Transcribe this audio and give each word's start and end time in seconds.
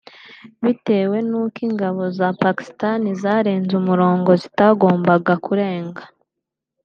bitewe 0.63 1.17
n’uko 1.29 1.59
ingabo 1.67 2.01
za 2.17 2.29
Pakistan 2.43 3.01
zarenze 3.21 3.71
umurongo 3.81 4.29
zitagombaga 4.41 5.33
kurenga 5.45 6.03